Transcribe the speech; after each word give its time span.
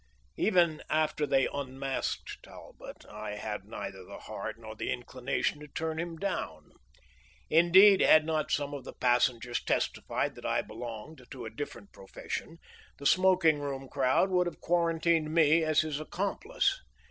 Even 0.37 0.81
after 0.89 1.27
they 1.27 1.47
unmasked 1.53 2.41
Talbot 2.41 3.05
I 3.05 3.35
had 3.35 3.65
neither 3.65 4.03
the 4.03 4.17
heart 4.17 4.57
nor 4.57 4.75
the 4.75 4.91
inclination 4.91 5.59
to 5.59 5.67
turn 5.67 5.99
him 5.99 6.17
down. 6.17 6.71
Indeed, 7.51 8.01
had 8.01 8.25
not 8.25 8.49
some 8.49 8.73
of 8.73 8.83
the 8.83 8.93
passengers 8.93 9.63
testified 9.63 10.33
that 10.33 10.45
I 10.47 10.63
belonged 10.63 11.27
to 11.29 11.45
a 11.45 11.51
different 11.51 11.91
profession, 11.93 12.57
the 12.97 13.05
smoking 13.05 13.59
room 13.59 13.87
crowd 13.87 14.31
would 14.31 14.47
have 14.47 14.59
quarantined 14.59 15.31
me 15.31 15.63
as 15.63 15.81
his 15.81 15.99
accomplice. 15.99 16.81